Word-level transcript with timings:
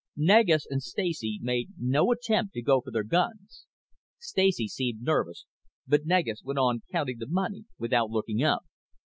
Negus 0.17 0.65
and 0.67 0.81
Stacy 0.81 1.37
made 1.43 1.73
no 1.79 2.11
attempt 2.11 2.55
to 2.55 2.63
go 2.63 2.81
for 2.81 2.89
their 2.89 3.03
guns, 3.03 3.67
Stacy 4.17 4.67
seemed 4.67 5.03
nervous 5.03 5.45
but 5.85 6.07
Negus 6.07 6.41
went 6.43 6.57
on 6.57 6.81
counting 6.91 7.19
the 7.19 7.27
money 7.29 7.65
without 7.77 8.09
looking 8.09 8.41
up. 8.41 8.65